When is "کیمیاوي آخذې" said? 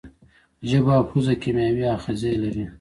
1.41-2.31